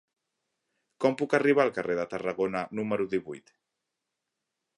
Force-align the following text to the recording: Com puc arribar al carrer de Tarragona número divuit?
Com 1.03 1.17
puc 1.19 1.35
arribar 1.39 1.65
al 1.65 1.73
carrer 1.75 1.99
de 1.99 2.07
Tarragona 2.15 2.65
número 2.81 3.07
divuit? 3.13 3.55